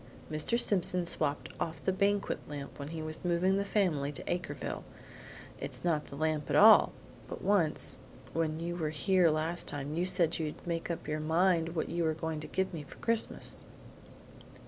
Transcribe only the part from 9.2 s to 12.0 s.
last time, you said you'd make up your mind what